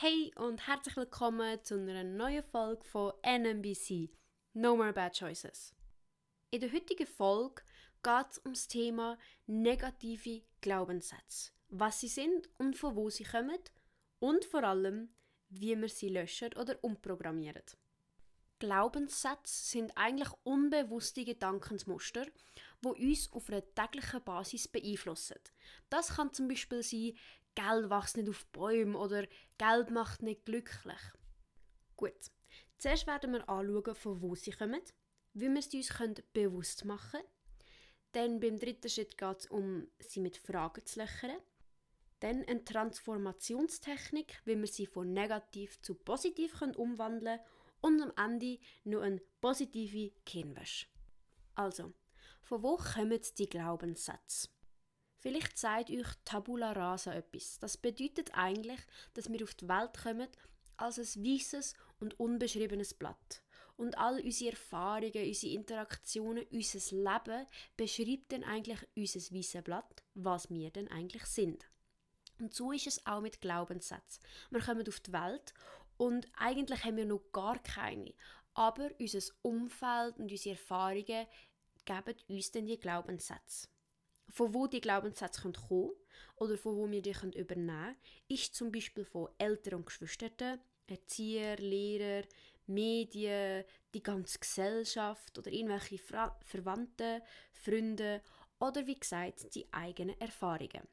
[0.00, 4.08] Hey und herzlich willkommen zu einer neuen Folge von NMBC
[4.52, 5.74] No More Bad Choices.
[6.52, 7.62] In der heutigen Folge
[8.04, 13.58] geht es um das Thema negative Glaubenssätze, was sie sind und von wo sie kommen
[14.20, 15.08] und vor allem,
[15.48, 17.64] wie man sie löschen oder umprogrammieren.
[18.60, 22.26] Glaubenssätze sind eigentlich unbewusste Gedankensmuster,
[22.82, 25.38] wo uns auf einer täglichen Basis beeinflussen.
[25.90, 27.16] Das kann zum Beispiel sein,
[27.58, 29.26] Geld wächst nicht auf Bäumen oder
[29.58, 31.00] Geld macht nicht glücklich.
[31.96, 32.30] Gut,
[32.78, 34.80] zuerst werden wir anschauen, von wo sie kommen,
[35.34, 37.28] wie wir sie uns bewusst machen können.
[38.12, 41.36] Dann beim dritten Schritt geht es um, sie mit Fragen zu löchern.
[42.20, 48.60] Dann eine Transformationstechnik, wie wir sie von negativ zu positiv umwandeln können und am Ende
[48.84, 50.86] noch eine positive Kinnwäsche.
[51.56, 51.92] Also,
[52.40, 54.48] von wo kommen die Glaubenssätze?
[55.20, 57.58] Vielleicht sagt euch Tabula Rasa etwas.
[57.58, 58.80] Das bedeutet eigentlich,
[59.14, 60.28] dass wir auf die Welt kommen
[60.76, 63.42] als ein weißes und unbeschriebenes Blatt.
[63.76, 70.50] Und all unsere Erfahrungen, unsere Interaktionen, unser Leben beschreibt dann eigentlich unser weißes Blatt, was
[70.50, 71.68] wir denn eigentlich sind.
[72.40, 74.22] Und so ist es auch mit Glaubenssätzen.
[74.50, 75.52] Wir kommen auf die Welt
[75.96, 78.14] und eigentlich haben wir noch gar keine.
[78.54, 81.26] Aber unser Umfeld und unsere Erfahrungen
[81.84, 83.68] geben uns dann die Glaubenssätze.
[84.30, 85.90] Von wo die Glaubenssätze kommen können
[86.36, 87.96] oder von wo wir die übernehmen können,
[88.28, 92.26] ist zum Beispiel von Eltern und Geschwistern, Erzieher, Lehrer,
[92.66, 98.22] Medien, die ganze Gesellschaft oder irgendwelche Fra Verwandte, Freunde
[98.58, 100.86] oder wie gesagt die eigenen Erfahrungen.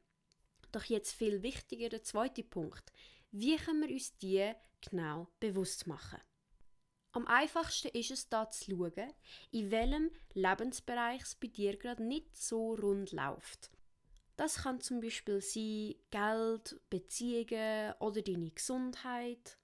[0.72, 2.92] Doch jetzt viel wichtiger der zweite Punkt.
[3.30, 6.20] Wie können wir uns die genau bewusst machen?
[7.16, 9.10] Am einfachsten ist es da zu schauen,
[9.50, 13.70] in welchem Lebensbereich es bei dir gerade nicht so rund läuft.
[14.36, 19.56] Das kann zum Beispiel sein Geld, Beziehungen oder deine Gesundheit.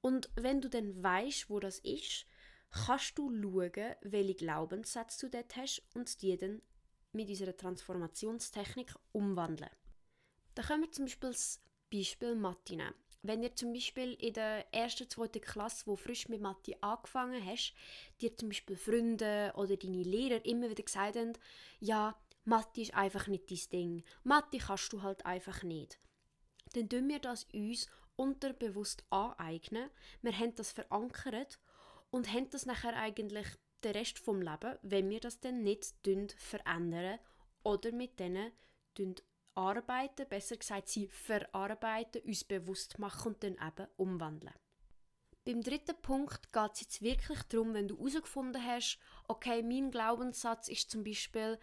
[0.00, 2.26] Und wenn du dann weißt, wo das ist,
[2.72, 6.60] kannst du schauen, welche Glaubenssätze du dort hast und die dann
[7.12, 9.70] mit unserer Transformationstechnik umwandeln.
[10.56, 11.62] Da können wir zum Beispiel das
[11.92, 12.94] Beispiel nehmen.
[13.24, 17.72] Wenn ihr zum Beispiel in der ersten, zweiten Klasse, wo frisch mit Mathe angefangen hast,
[18.20, 21.32] dir zum Beispiel Freunde oder deine Lehrer immer wieder gesagt haben,
[21.80, 22.14] ja,
[22.44, 24.04] Mathe ist einfach nicht dein Ding.
[24.24, 25.98] Mathe kannst du halt einfach nicht.
[26.74, 29.88] Dann tun wir das uns unterbewusst aneignen.
[30.20, 31.58] Wir haben das verankert
[32.10, 33.46] und haben das nachher eigentlich
[33.84, 35.94] den Rest vom Leben, wenn wir das dann nicht
[36.36, 37.18] verändern
[37.62, 38.52] oder mit denen
[39.54, 44.54] arbeiten, besser gesagt sie verarbeiten, uns bewusst machen und dann eben umwandeln.
[45.44, 48.98] Beim dritten Punkt geht es jetzt wirklich darum, wenn du herausgefunden hast,
[49.28, 51.58] okay, mein Glaubenssatz ist zum Beispiel,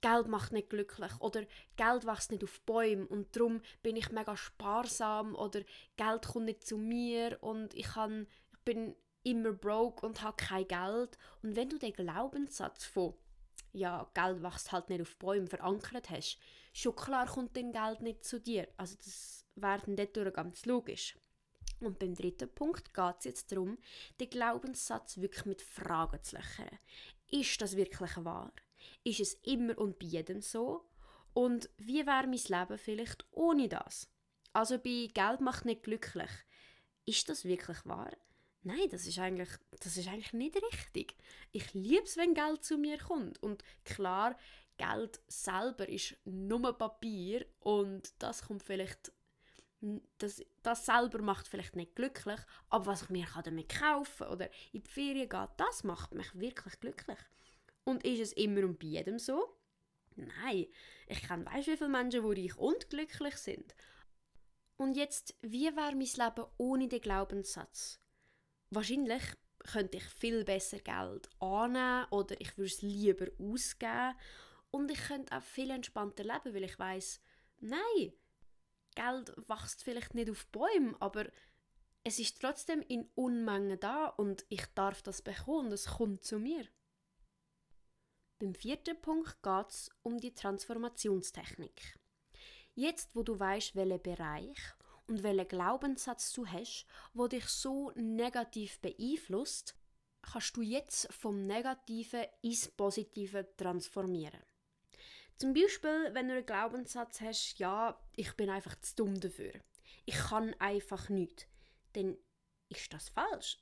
[0.00, 1.44] Geld macht nicht glücklich oder
[1.76, 5.60] Geld wächst nicht auf Bäumen und darum bin ich mega sparsam oder
[5.96, 10.66] Geld kommt nicht zu mir und ich, kann, ich bin immer broke und habe kein
[10.66, 11.18] Geld.
[11.42, 13.14] Und wenn du den Glaubenssatz von
[13.72, 16.38] ja, Geld wächst halt nicht auf Bäumen verankert hast,
[16.72, 18.68] schon klar kommt dein Geld nicht zu dir.
[18.76, 21.16] Also das wäre dann dort ganz logisch.
[21.80, 23.78] Und beim dritten Punkt geht es jetzt darum,
[24.20, 26.78] den Glaubenssatz wirklich mit Fragen zu löchern.
[27.30, 28.52] Ist das wirklich wahr?
[29.02, 30.84] Ist es immer und bei jedem so?
[31.32, 34.10] Und wie wäre mein Leben vielleicht ohne das?
[34.52, 36.30] Also bei Geld macht nicht glücklich.
[37.06, 38.10] Ist das wirklich wahr?
[38.62, 39.48] Nein, das ist eigentlich,
[39.80, 41.16] das ist eigentlich nicht richtig.
[41.52, 43.42] Ich liebe es, wenn Geld zu mir kommt.
[43.42, 44.36] Und klar,
[44.76, 49.12] Geld selber ist nur Papier und das kommt vielleicht,
[50.18, 54.82] das, das selber macht vielleicht nicht glücklich, aber was ich mir damit kaufen oder in
[54.82, 57.18] die Ferien gehen, das macht mich wirklich glücklich.
[57.84, 59.56] Und ist es immer und bei jedem so?
[60.16, 60.66] Nein,
[61.06, 63.74] ich kenne weißt wie viele Menschen, die reich und glücklich sind.
[64.76, 67.99] Und jetzt, wie wäre mein Leben ohne den Glaubenssatz?
[68.70, 69.22] Wahrscheinlich
[69.58, 74.14] könnte ich viel besser Geld annehmen oder ich würde es lieber ausgeben
[74.70, 77.20] und ich könnte auch viel entspannter leben, weil ich weiß,
[77.58, 78.12] nein,
[78.94, 81.26] Geld wächst vielleicht nicht auf Bäumen, aber
[82.02, 86.66] es ist trotzdem in Unmengen da und ich darf das bekommen es kommt zu mir.
[88.38, 91.98] Beim vierten Punkt geht es um die Transformationstechnik.
[92.74, 94.58] Jetzt, wo du weißt, welchen Bereich
[95.10, 99.74] und welchen Glaubenssatz du hast, wo dich so negativ beeinflusst,
[100.22, 104.40] kannst du jetzt vom Negativen ins Positive transformieren.
[105.36, 109.52] Zum Beispiel, wenn du einen Glaubenssatz hast, ja, ich bin einfach zu dumm dafür.
[110.04, 111.46] Ich kann einfach nichts.
[111.94, 112.16] Dann
[112.68, 113.58] ist das falsch.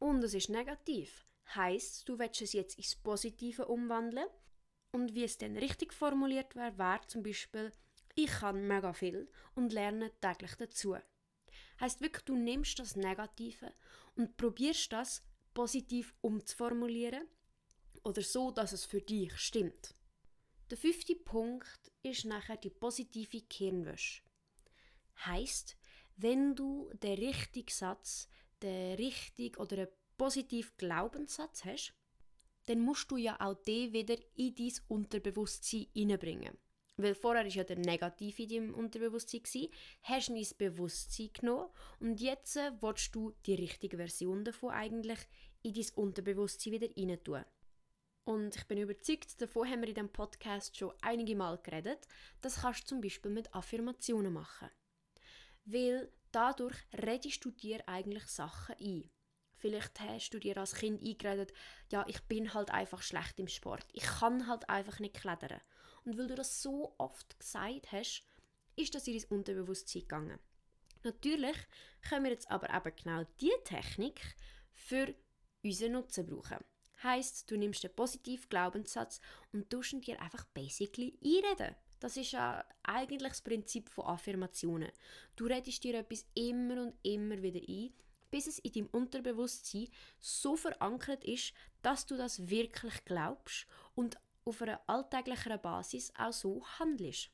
[0.00, 1.26] Und es ist negativ.
[1.54, 4.26] Heißt, du willst es jetzt ins Positive umwandeln.
[4.90, 7.72] Und wie es dann richtig formuliert wäre, wäre zum Beispiel,
[8.16, 10.96] ich kann mega viel und lerne täglich dazu.
[11.80, 13.72] Heißt wirklich, du nimmst das Negative
[14.16, 15.22] und probierst das
[15.52, 17.28] positiv umzuformulieren
[18.02, 19.94] oder so, dass es für dich stimmt.
[20.70, 24.22] Der fünfte Punkt ist nachher die positive Kirnwäsche.
[25.24, 25.76] Heißt,
[26.16, 28.28] wenn du den richtigen Satz,
[28.62, 31.94] den richtigen oder einen positiven Glaubenssatz hast,
[32.64, 36.56] dann musst du ja auch den wieder in dein Unterbewusstsein hineinbringen.
[36.98, 39.70] Weil vorher war ja der Negativ in deinem Unterbewusstsein, gewesen,
[40.02, 41.68] hast ihn ins Bewusstsein genommen
[42.00, 45.18] und jetzt äh, willst du die richtige Version davon eigentlich
[45.62, 47.44] in dein Unterbewusstsein wieder rein tun.
[48.24, 52.08] Und ich bin überzeugt, davon haben wir in diesem Podcast schon einige Mal geredet,
[52.40, 54.70] das kannst du zum Beispiel mit Affirmationen machen.
[55.64, 59.10] Weil dadurch redest du dir eigentlich Sachen ein.
[59.58, 61.52] Vielleicht hast du dir als Kind eingeredet,
[61.90, 63.86] ja, ich bin halt einfach schlecht im Sport.
[63.92, 65.60] Ich kann halt einfach nicht klettern.
[66.06, 68.22] Und weil du das so oft gesagt hast,
[68.76, 70.38] ist das in dein Unterbewusstsein gegangen.
[71.02, 71.56] Natürlich
[72.08, 74.20] können wir jetzt aber eben genau diese Technik
[74.72, 75.14] für
[75.64, 76.58] unseren Nutzen brauchen.
[77.02, 79.20] Heißt, du nimmst den positiven Glaubenssatz
[79.52, 81.74] und tust ihn dir einfach basically einreden.
[81.98, 84.92] Das ist ja eigentlich das Prinzip von Affirmationen.
[85.34, 87.92] Du redest dir etwas immer und immer wieder ein,
[88.30, 89.88] bis es in deinem Unterbewusstsein
[90.20, 96.64] so verankert ist, dass du das wirklich glaubst und auf einer alltäglichen Basis auch so
[96.78, 97.30] handelst.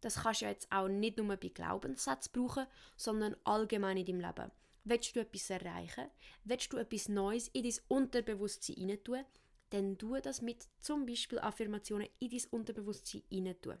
[0.00, 2.66] Das kannst du jetzt auch nicht nur bei Glaubenssätzen brauchen,
[2.96, 4.50] sondern allgemein in deinem Leben.
[4.84, 6.08] Willst du etwas erreichen?
[6.44, 9.24] Willst du etwas Neues in dein Unterbewusstsein hineintun?
[9.70, 13.78] Dann tu das mit zum Beispiel Affirmationen in dein Unterbewusstsein hineintun.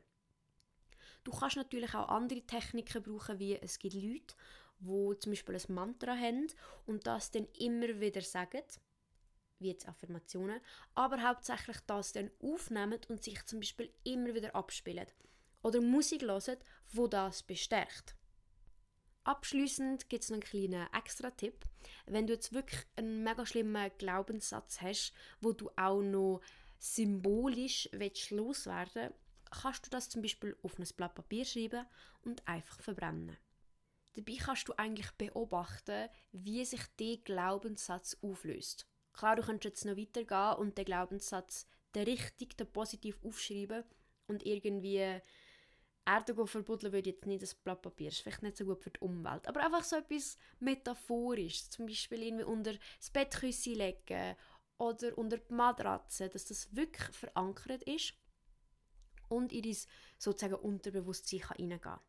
[1.24, 4.34] Du kannst natürlich auch andere Techniken brauchen, wie es gibt Leute,
[4.80, 6.48] die zum Beispiel ein Mantra haben
[6.86, 8.62] und das dann immer wieder sagen,
[9.60, 10.60] wie jetzt Affirmationen,
[10.94, 15.06] aber hauptsächlich das dann aufnehmen und sich zum Beispiel immer wieder abspielen.
[15.62, 16.56] Oder Musik hören,
[16.92, 18.16] wo das bestärkt.
[19.24, 21.66] Abschließend gibt es noch einen kleinen Extra-Tipp.
[22.06, 26.40] Wenn du jetzt wirklich einen mega schlimmen Glaubenssatz hast, wo du auch noch
[26.78, 29.12] symbolisch willst loswerden
[29.50, 31.86] kannst du das zum Beispiel auf ein Blatt Papier schreiben
[32.22, 33.36] und einfach verbrennen.
[34.14, 38.86] Dabei kannst du eigentlich beobachten, wie sich der Glaubenssatz auflöst.
[39.20, 43.84] Klar, du könntest jetzt noch weitergehen und den Glaubenssatz, den richtig, den positiv aufschreiben
[44.28, 45.20] und irgendwie
[46.06, 48.08] Erde verbuddeln würde jetzt nicht das Blatt Papier.
[48.08, 49.46] Das ist vielleicht nicht so gut für die Umwelt.
[49.46, 51.68] Aber einfach so etwas metaphorisch.
[51.68, 54.36] Zum Beispiel irgendwie unter das Bettküsse legen
[54.78, 58.14] oder unter die Matratze, dass das wirklich verankert ist
[59.28, 59.76] und in dein
[60.16, 62.00] sozusagen Unterbewusstsein reingehen kann.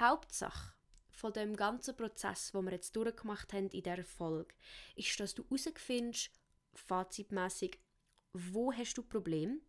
[0.00, 0.74] Hauptsache
[1.12, 4.52] von dem ganzen Prozess, den wir jetzt durchgemacht haben in dieser Folge,
[4.96, 6.32] ist, dass du herausfindest,
[6.76, 7.80] fazitmäßig,
[8.32, 9.60] wo hast du Problem,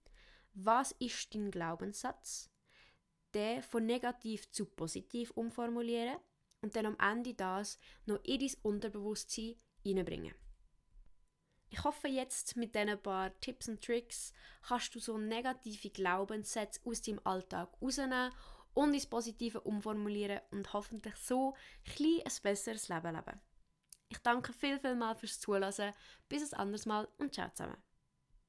[0.53, 2.49] was ist dein Glaubenssatz,
[3.33, 6.17] den von negativ zu positiv umformulieren
[6.61, 10.33] und dann am Ende das noch in dein Unterbewusstsein hineinbringen.
[11.69, 14.33] Ich hoffe jetzt mit diesen paar Tipps und Tricks
[14.67, 18.31] kannst du so negative Glaubenssätze aus deinem Alltag rausnehmen
[18.73, 21.55] und ins Positive umformulieren und hoffentlich so
[21.99, 23.41] ein, ein besseres Leben leben.
[24.09, 25.93] Ich danke viel, viel mal fürs Zuhören.
[26.29, 27.86] Bis ein anderes Mal und ciao zusammen.